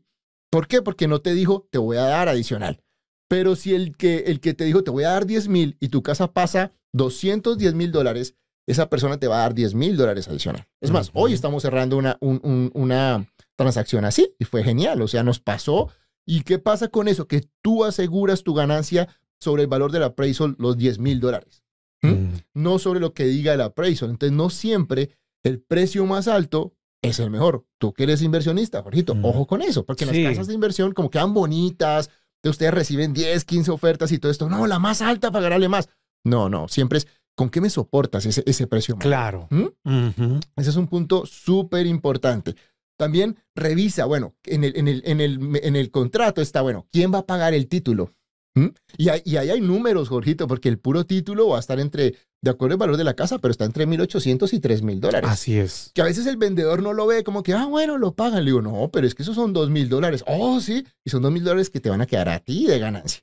¿Por 0.50 0.68
qué? 0.68 0.83
Porque 0.83 1.09
no 1.09 1.21
te 1.21 1.35
dijo, 1.35 1.66
te 1.71 1.78
voy 1.78 1.97
a 1.97 2.02
dar 2.02 2.28
adicional. 2.28 2.83
Pero 3.28 3.56
si 3.56 3.75
el 3.75 3.97
que, 3.97 4.18
el 4.28 4.40
que 4.40 4.54
te 4.54 4.64
dijo, 4.64 4.85
te 4.85 4.90
voy 4.92 5.04
a 5.04 5.11
dar 5.11 5.26
10 5.26 5.49
mil 5.49 5.76
y 5.80 5.88
tu 5.88 6.02
casa 6.02 6.33
pasa 6.33 6.73
210 6.92 7.75
mil 7.75 7.90
dólares, 7.90 8.37
esa 8.68 8.88
persona 8.88 9.18
te 9.18 9.26
va 9.28 9.37
a 9.38 9.40
dar 9.40 9.54
10 9.54 9.75
mil 9.75 9.97
dólares 9.97 10.28
adicional. 10.28 10.66
Es 10.80 10.90
más, 10.90 11.11
hoy 11.14 11.33
estamos 11.33 11.62
cerrando 11.62 11.97
una, 11.97 12.16
un- 12.21 12.40
un- 12.45 12.71
una 12.75 13.26
transacción 13.56 14.04
así 14.04 14.35
y 14.38 14.45
fue 14.45 14.62
genial. 14.62 15.02
O 15.02 15.09
sea, 15.09 15.23
nos 15.25 15.40
pasó. 15.40 15.90
¿Y 16.26 16.42
qué 16.42 16.59
pasa 16.59 16.88
con 16.88 17.09
eso? 17.09 17.26
Que 17.28 17.47
tú 17.62 17.85
aseguras 17.85 18.42
tu 18.42 18.52
ganancia 18.52 19.09
sobre 19.38 19.62
el 19.62 19.68
valor 19.68 19.92
del 19.92 20.02
appraisal, 20.02 20.56
los 20.59 20.76
10 20.76 20.99
mil 20.99 21.21
dólares, 21.21 21.62
¿Mm? 22.02 22.09
Mm. 22.09 22.33
no 22.54 22.78
sobre 22.78 23.00
lo 23.00 23.14
que 23.14 23.25
diga 23.25 23.54
el 23.54 23.61
appraisal. 23.61 24.11
Entonces, 24.11 24.37
no 24.37 24.50
siempre 24.50 25.11
el 25.45 25.61
precio 25.61 26.04
más 26.06 26.26
alto 26.28 26.75
es 27.02 27.21
el 27.21 27.30
mejor. 27.30 27.64
Tú 27.78 27.92
que 27.92 28.02
eres 28.04 28.23
inversionista, 28.23 28.83
Jorgito, 28.83 29.14
Mm. 29.14 29.25
ojo 29.25 29.47
con 29.47 29.62
eso, 29.62 29.85
porque 29.87 30.04
Sí. 30.06 30.23
las 30.23 30.33
casas 30.33 30.47
de 30.49 30.54
inversión 30.54 30.92
como 30.92 31.11
quedan 31.11 31.33
bonitas, 31.35 32.11
de 32.42 32.50
ustedes 32.50 32.75
reciben 32.75 33.12
10, 33.12 33.45
15 33.45 33.71
ofertas 33.71 34.11
y 34.12 34.18
todo 34.18 34.33
esto. 34.33 34.49
No, 34.49 34.66
la 34.66 34.78
más 34.78 35.02
alta 35.02 35.30
para 35.30 35.45
ganarle 35.45 35.68
más. 35.68 35.88
No, 36.25 36.49
no, 36.49 36.66
siempre 36.68 36.99
es, 36.99 37.06
¿con 37.37 37.50
qué 37.50 37.61
me 37.61 37.71
soportas 37.71 38.26
ese, 38.26 38.42
ese 38.47 38.66
precio? 38.66 38.97
más? 38.97 39.02
Claro. 39.04 39.47
¿Mm? 39.50 40.38
Ese 40.56 40.71
es 40.71 40.76
un 40.76 40.88
punto 40.88 41.25
súper 41.26 41.87
importante. 41.87 42.56
También 42.97 43.37
revisa, 43.55 44.05
bueno, 44.07 44.35
en 44.45 44.65
el, 44.65 44.76
en, 44.76 44.88
el, 44.88 45.03
en, 45.05 45.21
el, 45.21 45.61
en 45.62 45.76
el 45.76 45.91
contrato 45.91 46.41
está, 46.41 46.62
bueno, 46.62 46.87
¿quién 46.93 47.12
va 47.12 47.19
a 47.19 47.26
pagar 47.26 47.55
el 47.55 47.69
título? 47.69 48.15
¿Mm? 48.55 48.69
Y, 48.97 49.11
ahí, 49.11 49.21
y 49.25 49.37
ahí 49.37 49.50
hay 49.50 49.61
números, 49.61 50.09
Jorgito, 50.09 50.47
porque 50.47 50.71
el 50.71 50.79
puro 50.79 51.05
título 51.05 51.49
va 51.49 51.59
a 51.59 51.61
estar 51.61 51.79
entre, 51.79 52.15
de 52.41 52.50
acuerdo 52.50 52.75
al 52.75 52.79
valor 52.79 52.97
de 52.97 53.05
la 53.05 53.15
casa, 53.15 53.38
pero 53.38 53.53
está 53.53 53.67
entre 53.67 53.87
1.800 53.87 54.50
y 54.55 54.61
3.000 54.61 54.99
dólares. 54.99 55.31
Así 55.31 55.59
es. 55.59 55.91
Que 55.95 56.00
a 56.00 56.07
veces 56.07 56.26
el 56.26 56.38
vendedor 56.38 56.83
no 56.83 56.95
lo 56.95 57.07
ve 57.07 57.23
como 57.23 57.43
que, 57.43 57.53
ah, 57.53 57.67
bueno, 57.67 57.99
lo 57.99 58.15
pagan. 58.15 58.45
Le 58.45 58.50
digo, 58.50 58.62
no, 58.62 58.88
pero 58.91 59.07
es 59.07 59.15
que 59.15 59.23
esos 59.23 59.35
son 59.35 59.55
2.000 59.55 59.88
dólares. 59.88 60.25
Oh, 60.26 60.59
sí, 60.61 60.87
y 61.05 61.11
son 61.11 61.23
2.000 61.23 61.41
dólares 61.43 61.69
que 61.69 61.81
te 61.81 61.91
van 61.91 62.00
a 62.00 62.07
quedar 62.07 62.31
a 62.31 62.41
ti 62.41 62.67
de 62.67 62.79
ganancia. 62.79 63.23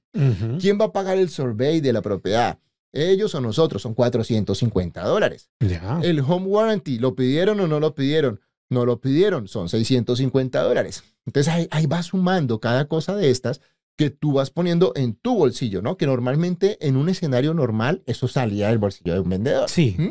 ¿Quién 0.60 0.80
va 0.80 0.86
a 0.86 0.92
pagar 0.92 1.18
el 1.18 1.30
survey 1.30 1.82
de 1.82 1.94
la 1.94 2.04
propiedad? 2.04 2.60
Ellos 2.92 3.34
o 3.34 3.42
nosotros, 3.42 3.82
son 3.82 3.96
450 3.96 5.04
dólares. 5.04 5.50
Ya. 5.60 6.00
El 6.04 6.20
home 6.20 6.46
warranty, 6.46 7.00
¿lo 7.00 7.16
pidieron 7.16 7.60
o 7.60 7.68
no 7.68 7.80
lo 7.80 7.96
pidieron? 7.96 8.40
No 8.74 8.86
lo 8.86 9.00
pidieron, 9.00 9.48
son 9.48 9.70
650 9.70 10.62
dólares. 10.62 11.04
Entonces 11.26 11.54
ahí, 11.54 11.68
ahí 11.72 11.86
vas 11.86 12.08
sumando 12.08 12.60
cada 12.60 12.88
cosa 12.88 13.16
de 13.16 13.30
estas 13.30 13.62
que 13.96 14.10
tú 14.10 14.34
vas 14.34 14.50
poniendo 14.50 14.92
en 14.96 15.14
tu 15.14 15.36
bolsillo, 15.36 15.82
¿no? 15.82 15.98
Que 15.98 16.08
normalmente 16.08 16.86
en 16.86 16.98
un 16.98 17.10
escenario 17.10 17.54
normal 17.54 18.02
eso 18.06 18.28
salía 18.28 18.70
del 18.70 18.80
bolsillo 18.80 19.14
de 19.14 19.20
un 19.20 19.30
vendedor. 19.30 19.70
Sí. 19.70 19.96
¿Mm? 19.98 20.10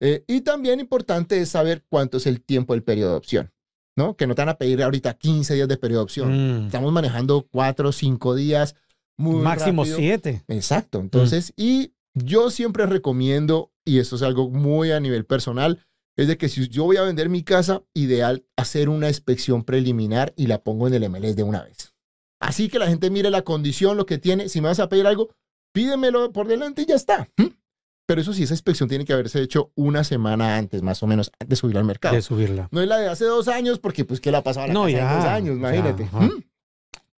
Eh, 0.00 0.24
y 0.26 0.40
también 0.40 0.80
importante 0.80 1.40
es 1.40 1.50
saber 1.50 1.84
cuánto 1.88 2.16
es 2.16 2.26
el 2.26 2.40
tiempo 2.40 2.72
del 2.72 2.82
periodo 2.82 3.10
de 3.12 3.16
opción, 3.16 3.52
¿no? 3.96 4.16
Que 4.16 4.26
no 4.26 4.34
te 4.34 4.42
van 4.42 4.48
a 4.48 4.58
pedir 4.58 4.82
ahorita 4.82 5.14
15 5.14 5.54
días 5.54 5.68
de 5.68 5.76
periodo 5.76 6.00
de 6.00 6.04
opción. 6.04 6.62
Mm. 6.62 6.66
Estamos 6.66 6.92
manejando 6.92 7.46
4 7.50 7.88
o 7.88 7.92
5 7.92 8.34
días. 8.34 8.74
Muy 9.18 9.42
Máximo 9.42 9.82
rápido. 9.82 9.96
siete. 9.98 10.44
Exacto. 10.46 11.00
Entonces, 11.00 11.52
y 11.56 11.92
yo 12.14 12.50
siempre 12.50 12.86
recomiendo, 12.86 13.72
y 13.84 13.98
esto 13.98 14.16
es 14.16 14.22
algo 14.22 14.48
muy 14.48 14.92
a 14.92 15.00
nivel 15.00 15.26
personal, 15.26 15.80
es 16.18 16.28
de 16.28 16.36
que 16.36 16.48
si 16.48 16.68
yo 16.68 16.84
voy 16.84 16.96
a 16.98 17.02
vender 17.02 17.28
mi 17.28 17.42
casa, 17.42 17.82
ideal 17.94 18.44
hacer 18.56 18.88
una 18.88 19.08
inspección 19.08 19.64
preliminar 19.64 20.34
y 20.36 20.46
la 20.46 20.62
pongo 20.62 20.86
en 20.88 20.94
el 20.94 21.08
MLS 21.08 21.36
de 21.36 21.42
una 21.42 21.62
vez. 21.62 21.94
Así 22.40 22.68
que 22.68 22.78
la 22.78 22.86
gente 22.88 23.10
mire 23.10 23.30
la 23.30 23.42
condición, 23.42 23.96
lo 23.96 24.04
que 24.06 24.18
tiene. 24.18 24.48
Si 24.48 24.60
me 24.60 24.68
vas 24.68 24.80
a 24.80 24.88
pedir 24.88 25.06
algo, 25.06 25.30
pídemelo 25.72 26.32
por 26.32 26.46
delante 26.48 26.82
y 26.82 26.86
ya 26.86 26.94
está. 26.96 27.28
¿Mm? 27.36 27.46
Pero 28.06 28.20
eso 28.20 28.32
sí, 28.32 28.42
esa 28.44 28.54
inspección 28.54 28.88
tiene 28.88 29.04
que 29.04 29.12
haberse 29.12 29.40
hecho 29.42 29.70
una 29.74 30.02
semana 30.02 30.56
antes, 30.56 30.82
más 30.82 31.02
o 31.02 31.06
menos, 31.06 31.30
antes 31.40 31.48
de 31.50 31.56
subirlo 31.56 31.80
al 31.80 31.84
mercado. 31.86 32.14
De 32.14 32.22
subirla. 32.22 32.68
No 32.72 32.80
es 32.80 32.88
la 32.88 32.96
de 32.98 33.08
hace 33.08 33.24
dos 33.26 33.48
años, 33.48 33.78
porque 33.78 34.04
pues, 34.04 34.20
¿qué 34.20 34.30
la 34.32 34.38
ha 34.38 34.42
pasado 34.42 34.64
a 34.64 34.68
la 34.68 34.74
No, 34.74 34.84
casa 34.84 34.92
ya, 34.96 35.02
en 35.12 35.16
dos 35.18 35.24
años? 35.26 35.48
ya, 35.54 35.58
Imagínate. 35.58 36.04
ajá. 36.04 36.20
¿Mm? 36.20 36.42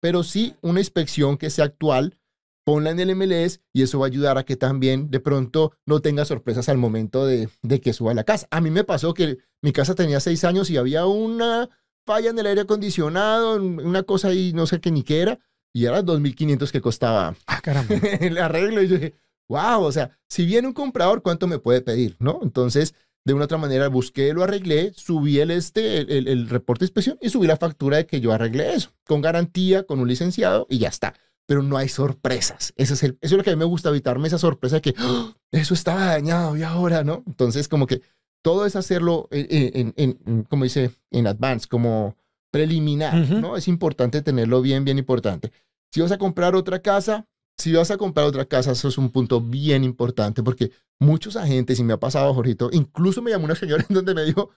Pero 0.01 0.23
sí, 0.25 0.55
una 0.63 0.81
inspección 0.81 1.37
que 1.37 1.51
sea 1.51 1.67
actual, 1.67 2.19
ponla 2.65 2.91
en 2.91 3.01
el 3.01 3.15
MLS 3.17 3.61
y 3.73 3.83
eso 3.83 3.99
va 3.99 4.07
a 4.07 4.09
ayudar 4.09 4.39
a 4.39 4.45
que 4.45 4.57
también 4.57 5.11
de 5.11 5.21
pronto 5.21 5.73
no 5.87 6.01
tenga 6.01 6.25
sorpresas 6.25 6.69
al 6.69 6.79
momento 6.79 7.27
de, 7.27 7.49
de 7.63 7.81
que 7.81 7.93
suba 7.93 8.15
la 8.15 8.25
casa. 8.25 8.47
A 8.51 8.61
mí 8.61 8.71
me 8.71 8.85
pasó 8.85 9.15
que 9.15 9.39
mi 9.63 9.73
casa 9.73 9.95
tenía 9.95 10.21
seis 10.21 10.45
años 10.45 10.71
y 10.71 10.77
había 10.77 11.07
una 11.07 11.69
falla 12.07 12.31
en 12.31 12.39
el 12.39 12.47
aire 12.47 12.63
acondicionado, 12.63 13.57
una 13.57 14.03
cosa 14.03 14.29
ahí, 14.29 14.53
no 14.53 14.67
sé 14.67 14.81
qué 14.81 14.91
ni 14.91 15.03
qué 15.03 15.21
era, 15.21 15.39
y 15.73 15.85
era 15.85 16.03
2.500 16.03 16.71
que 16.71 16.81
costaba 16.81 17.35
Ah, 17.47 17.61
caramba. 17.63 17.95
el 18.21 18.39
arreglo. 18.39 18.83
Y 18.83 18.89
yo 18.89 18.95
dije, 18.97 19.15
wow, 19.49 19.83
o 19.83 19.93
sea, 19.93 20.19
si 20.29 20.45
viene 20.45 20.67
un 20.69 20.75
comprador, 20.75 21.23
¿cuánto 21.23 21.47
me 21.47 21.59
puede 21.59 21.81
pedir? 21.83 22.17
¿No? 22.19 22.41
Entonces, 22.43 22.95
de 23.25 23.35
una 23.35 23.45
otra 23.45 23.59
manera, 23.59 23.89
busqué, 23.89 24.33
lo 24.33 24.43
arreglé, 24.43 24.93
subí 24.97 25.39
el, 25.41 25.51
este, 25.51 25.99
el, 25.99 26.11
el- 26.11 26.29
el 26.29 26.49
reporte 26.49 26.81
de 26.85 26.87
inspección 26.87 27.19
y 27.21 27.29
subí 27.29 27.47
la 27.47 27.57
factura 27.59 27.99
de 27.99 28.07
que 28.07 28.21
yo 28.21 28.33
arreglé 28.33 28.75
eso, 28.75 28.91
con 29.07 29.21
garantía, 29.21 29.85
con 29.85 30.01
un 30.01 30.09
licenciado 30.09 30.67
y 30.71 30.79
ya 30.79 30.89
está. 30.89 31.15
Pero 31.51 31.65
no 31.65 31.77
hay 31.77 31.89
sorpresas. 31.89 32.73
Eso 32.77 32.95
es, 32.95 33.03
el, 33.03 33.19
eso 33.21 33.35
es 33.35 33.39
lo 33.39 33.43
que 33.43 33.51
a 33.51 33.57
mí 33.57 33.59
me 33.59 33.65
gusta, 33.65 33.89
evitarme 33.89 34.29
esa 34.29 34.39
sorpresa 34.39 34.77
de 34.77 34.83
que 34.83 34.95
"Ah, 34.99 35.35
eso 35.51 35.75
estaba 35.75 36.05
dañado 36.05 36.57
y 36.57 36.63
ahora, 36.63 37.03
¿no? 37.03 37.25
Entonces, 37.27 37.67
como 37.67 37.89
que 37.89 38.03
todo 38.41 38.67
es 38.67 38.77
hacerlo, 38.77 39.27
en, 39.33 39.93
en- 39.97 40.17
en- 40.27 40.45
como 40.45 40.63
dice, 40.63 40.93
en 41.11 41.27
advance, 41.27 41.67
como 41.67 42.15
preliminar. 42.53 43.15
¿no? 43.41 43.57
Es 43.57 43.67
importante 43.67 44.23
tenerlo 44.23 44.63
bien, 44.63 44.85
bien 44.85 44.99
importante. 44.99 45.51
Si 45.93 46.01
vas 46.01 46.13
a 46.13 46.19
comprar 46.19 46.55
otra 46.55 46.81
casa, 46.81 47.27
si 47.59 47.73
vas 47.73 47.91
a 47.91 47.97
comprar 47.97 48.27
otra 48.27 48.45
casa, 48.45 48.71
eso 48.71 48.87
es 48.87 48.97
un 48.97 49.11
punto 49.11 49.41
bien 49.41 49.83
importante 49.83 50.43
porque 50.45 50.71
muchos 51.01 51.35
agentes, 51.35 51.81
y 51.81 51.83
me 51.85 51.95
ha 51.95 51.99
pasado, 52.01 52.33
Jorgito, 52.33 52.71
incluso 52.73 53.23
me 53.23 53.33
llamó 53.33 53.47
una 53.47 53.57
señora 53.57 53.85
en 53.89 53.95
donde 53.95 54.15
me 54.15 54.25
dijo, 54.25 54.51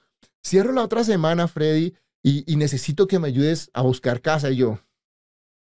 cierro 0.46 0.72
la 0.74 0.84
otra 0.84 1.04
semana, 1.04 1.48
Freddy, 1.48 1.96
y, 2.24 2.44
y 2.52 2.56
necesito 2.56 3.08
que 3.08 3.18
me 3.18 3.28
ayudes 3.30 3.72
a 3.74 3.82
buscar 3.82 4.22
casa. 4.22 4.52
Y 4.52 4.58
yo, 4.58 4.80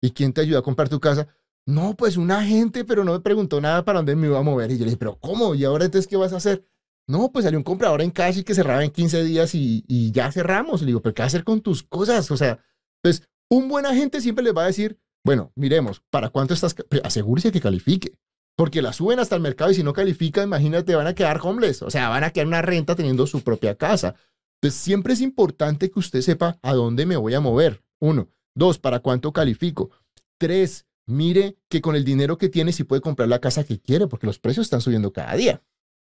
¿y 0.02 0.12
quién 0.12 0.34
te 0.34 0.42
ayuda 0.42 0.60
a 0.60 0.64
comprar 0.64 0.90
tu 0.90 1.00
casa? 1.00 1.28
No, 1.66 1.96
pues 1.96 2.18
un 2.18 2.32
agente, 2.32 2.84
pero 2.84 3.04
no 3.04 3.14
me 3.14 3.20
preguntó 3.20 3.62
nada 3.62 3.86
para 3.86 4.00
dónde 4.00 4.16
me 4.16 4.28
iba 4.28 4.40
a 4.40 4.44
mover. 4.44 4.72
Y 4.72 4.78
yo 4.78 4.80
le 4.80 4.86
dije, 4.86 4.98
¿pero 4.98 5.20
cómo? 5.20 5.54
¿Y 5.56 5.66
ahora 5.66 5.86
entonces 5.86 6.08
qué 6.08 6.18
vas 6.18 6.34
a 6.34 6.38
hacer? 6.38 6.66
No, 7.08 7.32
pues 7.32 7.46
salió 7.46 7.60
un 7.60 7.64
comprador 7.64 8.02
en 8.02 8.12
cash 8.12 8.40
y 8.40 8.44
que 8.44 8.56
cerraba 8.56 8.84
en 8.84 8.92
15 8.92 9.24
días 9.24 9.54
y, 9.56 9.84
y 9.88 10.12
ya 10.12 10.32
cerramos. 10.32 10.82
Le 10.82 10.88
digo, 10.88 11.02
¿pero 11.02 11.14
qué 11.14 11.24
hacer 11.24 11.44
con 11.44 11.62
tus 11.62 11.84
cosas? 11.84 12.30
O 12.32 12.38
sea, 12.38 12.60
pues 13.02 13.24
un 13.50 13.68
buen 13.68 13.86
agente 13.86 14.22
siempre 14.22 14.44
les 14.44 14.56
va 14.56 14.64
a 14.64 14.68
decir, 14.68 15.00
bueno, 15.24 15.52
miremos, 15.56 16.02
¿para 16.10 16.30
cuánto 16.30 16.54
estás? 16.54 16.76
pero 16.88 17.06
Asegúrese 17.06 17.52
que 17.52 17.62
califique. 17.62 18.18
Porque 18.56 18.82
la 18.82 18.92
suben 18.92 19.20
hasta 19.20 19.36
el 19.36 19.42
mercado 19.42 19.72
y 19.72 19.76
si 19.76 19.84
no 19.84 19.94
califica, 19.94 20.44
imagínate, 20.44 20.94
van 20.96 21.08
a 21.08 21.16
quedar 21.16 21.40
homeless. 21.42 21.82
O 21.82 21.90
sea, 21.90 22.10
van 22.10 22.24
a 22.24 22.32
quedar 22.32 22.48
una 22.48 22.62
renta 22.62 22.96
teniendo 22.96 23.26
su 23.26 23.42
propia 23.42 23.76
casa. 23.76 24.16
Entonces, 24.62 24.82
siempre 24.82 25.14
es 25.14 25.22
importante 25.22 25.90
que 25.90 26.00
usted 26.00 26.22
sepa 26.22 26.60
a 26.62 26.74
dónde 26.74 27.06
me 27.06 27.16
voy 27.16 27.34
a 27.34 27.40
mover. 27.40 27.84
Uno. 28.00 28.30
Dos, 28.56 28.80
¿para 28.80 29.00
cuánto 29.00 29.32
califico? 29.32 29.92
Tres, 30.38 30.86
mire 31.06 31.58
que 31.70 31.82
con 31.82 31.96
el 31.96 32.06
dinero 32.06 32.38
que 32.38 32.50
tiene 32.50 32.72
si 32.72 32.84
puede 32.84 33.02
comprar 33.02 33.30
la 33.30 33.40
casa 33.40 33.64
que 33.64 33.80
quiere, 33.80 34.08
porque 34.08 34.28
los 34.28 34.40
precios 34.40 34.66
están 34.66 34.82
subiendo 34.82 35.12
cada 35.12 35.36
día. 35.36 35.62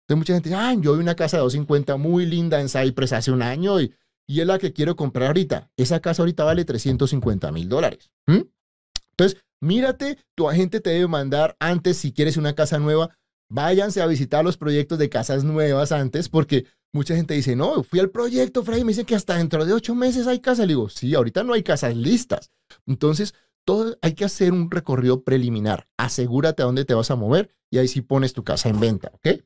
Entonces, 0.02 0.18
mucha 0.18 0.34
gente 0.34 0.48
dice, 0.50 0.60
ah, 0.60 0.74
yo 0.78 0.94
vi 0.94 1.00
una 1.00 1.14
casa 1.14 1.38
de 1.38 1.42
250 1.42 1.96
muy 1.96 2.26
linda 2.26 2.60
en 2.60 2.68
Cypress 2.68 3.12
hace 3.12 3.30
un 3.30 3.42
año 3.42 3.80
y, 3.80 3.94
y 4.26 4.40
es 4.40 4.46
la 4.46 4.58
que 4.58 4.72
quiero 4.72 4.96
comprar 4.96 5.28
ahorita. 5.28 5.70
Esa 5.76 6.00
casa 6.00 6.22
ahorita 6.22 6.44
vale 6.44 6.64
350 6.64 7.50
mil 7.52 7.68
dólares. 7.68 8.10
Entonces, 8.26 9.40
mírate, 9.60 10.18
tu 10.34 10.48
agente 10.48 10.80
te 10.80 10.90
debe 10.90 11.08
mandar 11.08 11.56
antes, 11.58 11.96
si 11.96 12.12
quieres 12.12 12.36
una 12.36 12.54
casa 12.54 12.78
nueva, 12.78 13.16
váyanse 13.50 14.02
a 14.02 14.06
visitar 14.06 14.44
los 14.44 14.56
proyectos 14.56 14.98
de 14.98 15.08
casas 15.08 15.44
nuevas 15.44 15.92
antes, 15.92 16.28
porque 16.28 16.66
mucha 16.94 17.16
gente 17.16 17.34
dice, 17.34 17.56
no, 17.56 17.82
fui 17.82 17.98
al 17.98 18.10
proyecto, 18.10 18.62
Freddy, 18.62 18.84
me 18.84 18.92
dicen 18.92 19.04
que 19.04 19.16
hasta 19.16 19.36
dentro 19.36 19.64
de 19.66 19.72
ocho 19.72 19.94
meses 19.94 20.26
hay 20.26 20.38
casa. 20.38 20.62
Le 20.62 20.68
digo, 20.68 20.88
sí, 20.88 21.14
ahorita 21.14 21.42
no 21.42 21.52
hay 21.52 21.62
casas 21.62 21.96
listas. 21.96 22.50
Entonces, 22.86 23.34
todo, 23.64 23.98
hay 24.00 24.14
que 24.14 24.24
hacer 24.24 24.52
un 24.52 24.70
recorrido 24.70 25.24
preliminar. 25.24 25.88
Asegúrate 25.96 26.62
a 26.62 26.66
dónde 26.66 26.84
te 26.84 26.94
vas 26.94 27.10
a 27.10 27.16
mover 27.16 27.50
y 27.70 27.78
ahí 27.78 27.88
sí 27.88 28.00
pones 28.00 28.32
tu 28.32 28.44
casa 28.44 28.68
en 28.68 28.78
venta, 28.78 29.10
¿ok? 29.12 29.40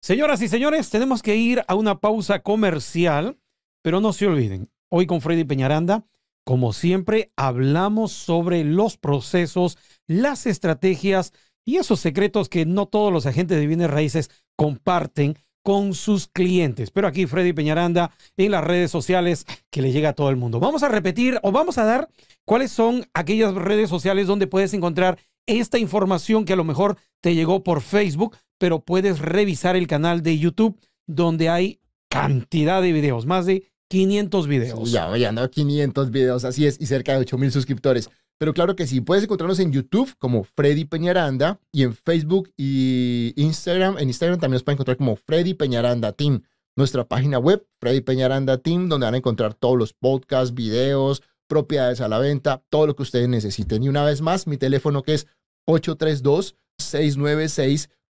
Señoras 0.00 0.40
y 0.42 0.48
señores, 0.48 0.90
tenemos 0.90 1.22
que 1.22 1.36
ir 1.36 1.62
a 1.66 1.74
una 1.74 2.00
pausa 2.00 2.40
comercial, 2.40 3.38
pero 3.82 4.00
no 4.00 4.12
se 4.12 4.26
olviden, 4.26 4.70
hoy 4.90 5.06
con 5.06 5.20
Freddy 5.20 5.44
Peñaranda, 5.44 6.04
como 6.48 6.72
siempre, 6.72 7.30
hablamos 7.36 8.10
sobre 8.10 8.64
los 8.64 8.96
procesos, 8.96 9.76
las 10.06 10.46
estrategias 10.46 11.34
y 11.66 11.76
esos 11.76 12.00
secretos 12.00 12.48
que 12.48 12.64
no 12.64 12.86
todos 12.86 13.12
los 13.12 13.26
agentes 13.26 13.58
de 13.58 13.66
bienes 13.66 13.90
raíces 13.90 14.30
comparten 14.56 15.36
con 15.62 15.92
sus 15.92 16.26
clientes. 16.26 16.90
Pero 16.90 17.06
aquí 17.06 17.26
Freddy 17.26 17.52
Peñaranda 17.52 18.12
en 18.38 18.52
las 18.52 18.64
redes 18.64 18.90
sociales 18.90 19.44
que 19.70 19.82
le 19.82 19.92
llega 19.92 20.08
a 20.08 20.12
todo 20.14 20.30
el 20.30 20.36
mundo. 20.36 20.58
Vamos 20.58 20.82
a 20.82 20.88
repetir 20.88 21.38
o 21.42 21.52
vamos 21.52 21.76
a 21.76 21.84
dar 21.84 22.08
cuáles 22.46 22.72
son 22.72 23.04
aquellas 23.12 23.54
redes 23.54 23.90
sociales 23.90 24.26
donde 24.26 24.46
puedes 24.46 24.72
encontrar 24.72 25.18
esta 25.46 25.78
información 25.78 26.46
que 26.46 26.54
a 26.54 26.56
lo 26.56 26.64
mejor 26.64 26.96
te 27.20 27.34
llegó 27.34 27.62
por 27.62 27.82
Facebook, 27.82 28.38
pero 28.56 28.80
puedes 28.80 29.18
revisar 29.18 29.76
el 29.76 29.86
canal 29.86 30.22
de 30.22 30.38
YouTube 30.38 30.80
donde 31.06 31.50
hay 31.50 31.82
cantidad 32.08 32.80
de 32.80 32.92
videos, 32.92 33.26
más 33.26 33.44
de 33.44 33.70
500 33.88 34.46
videos. 34.46 34.90
Ya, 34.90 35.16
ya 35.16 35.30
ando 35.30 35.42
a 35.42 35.50
500 35.50 36.10
videos, 36.10 36.44
así 36.44 36.66
es, 36.66 36.80
y 36.80 36.86
cerca 36.86 37.12
de 37.12 37.18
8 37.18 37.38
mil 37.38 37.50
suscriptores. 37.52 38.10
Pero 38.38 38.54
claro 38.54 38.76
que 38.76 38.86
sí, 38.86 39.00
puedes 39.00 39.24
encontrarnos 39.24 39.58
en 39.58 39.72
YouTube 39.72 40.14
como 40.18 40.44
Freddy 40.44 40.84
Peñaranda 40.84 41.60
y 41.72 41.82
en 41.82 41.94
Facebook 41.94 42.52
y 42.56 43.32
Instagram. 43.36 43.98
En 43.98 44.08
Instagram 44.08 44.38
también 44.38 44.56
nos 44.56 44.62
pueden 44.62 44.76
encontrar 44.76 44.96
como 44.96 45.16
Freddy 45.16 45.54
Peñaranda 45.54 46.12
Team. 46.12 46.42
Nuestra 46.76 47.04
página 47.04 47.40
web, 47.40 47.66
Freddy 47.80 48.00
Peñaranda 48.00 48.58
Team, 48.58 48.88
donde 48.88 49.06
van 49.06 49.14
a 49.14 49.18
encontrar 49.18 49.54
todos 49.54 49.76
los 49.76 49.92
podcasts, 49.92 50.54
videos, 50.54 51.22
propiedades 51.48 52.00
a 52.00 52.06
la 52.06 52.20
venta, 52.20 52.62
todo 52.70 52.86
lo 52.86 52.94
que 52.94 53.02
ustedes 53.02 53.28
necesiten. 53.28 53.82
Y 53.82 53.88
una 53.88 54.04
vez 54.04 54.20
más, 54.20 54.46
mi 54.46 54.56
teléfono 54.56 55.02
que 55.02 55.14
es 55.14 55.26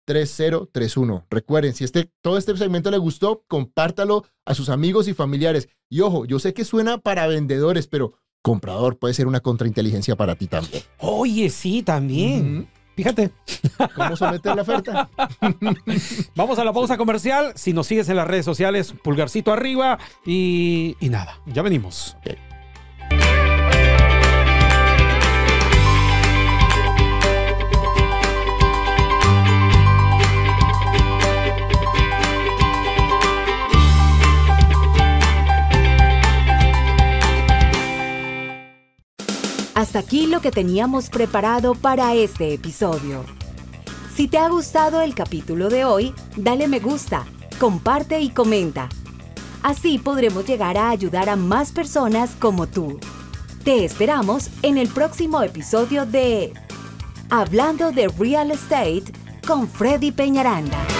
3031. 0.07 1.25
Recuerden, 1.29 1.73
si 1.73 1.83
este, 1.83 2.09
todo 2.21 2.37
este 2.37 2.55
segmento 2.55 2.89
le 2.89 2.97
gustó, 2.97 3.43
compártalo 3.47 4.23
a 4.45 4.53
sus 4.53 4.69
amigos 4.69 5.07
y 5.09 5.13
familiares. 5.13 5.67
Y 5.89 5.99
ojo, 5.99 6.25
yo 6.25 6.39
sé 6.39 6.53
que 6.53 6.63
suena 6.63 6.97
para 6.97 7.27
vendedores, 7.27 7.87
pero 7.87 8.13
comprador 8.41 8.97
puede 8.97 9.13
ser 9.13 9.27
una 9.27 9.41
contrainteligencia 9.41 10.15
para 10.15 10.35
ti 10.35 10.47
también. 10.47 10.81
Oye, 10.99 11.49
sí, 11.49 11.83
también. 11.83 12.69
Fíjate. 12.95 13.31
¿Cómo 13.95 14.15
someter 14.15 14.55
la 14.55 14.61
oferta? 14.61 15.09
Vamos 16.35 16.57
a 16.57 16.63
la 16.63 16.71
pausa 16.71 16.97
comercial. 16.97 17.51
Si 17.55 17.73
nos 17.73 17.87
sigues 17.87 18.07
en 18.07 18.15
las 18.15 18.27
redes 18.27 18.45
sociales, 18.45 18.95
pulgarcito 19.03 19.51
arriba 19.51 19.99
y, 20.25 20.95
y 21.01 21.09
nada, 21.09 21.39
ya 21.47 21.61
venimos. 21.61 22.15
Okay. 22.21 22.37
Hasta 39.77 39.99
aquí 39.99 40.25
lo 40.25 40.41
que 40.41 40.49
teníamos 40.49 41.11
preparado 41.11 41.75
para 41.75 42.15
este 42.15 42.51
episodio. 42.51 43.23
Si 44.15 44.27
te 44.27 44.39
ha 44.39 44.49
gustado 44.49 45.01
el 45.01 45.13
capítulo 45.13 45.69
de 45.69 45.85
hoy, 45.85 46.15
dale 46.35 46.67
me 46.67 46.79
gusta, 46.79 47.27
comparte 47.59 48.19
y 48.19 48.29
comenta. 48.29 48.89
Así 49.61 49.99
podremos 49.99 50.47
llegar 50.47 50.79
a 50.79 50.89
ayudar 50.89 51.29
a 51.29 51.35
más 51.35 51.71
personas 51.71 52.31
como 52.39 52.65
tú. 52.65 52.99
Te 53.63 53.85
esperamos 53.85 54.49
en 54.63 54.79
el 54.79 54.87
próximo 54.87 55.43
episodio 55.43 56.07
de 56.07 56.55
Hablando 57.29 57.91
de 57.91 58.07
Real 58.07 58.49
Estate 58.49 59.03
con 59.45 59.67
Freddy 59.67 60.11
Peñaranda. 60.11 60.96